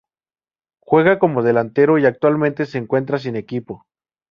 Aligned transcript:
Juega 0.81 1.19
como 1.19 1.43
delantero 1.43 1.99
y 1.99 2.07
actualmente 2.07 2.65
se 2.65 2.79
encuentra 2.79 3.19
sin 3.19 3.35
equipo. 3.35 3.85